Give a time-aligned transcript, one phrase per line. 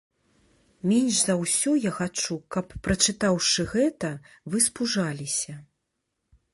[0.91, 4.13] Менш за ўсё я хачу, каб прачытаўшы гэта,
[4.53, 5.53] вы спужаліся.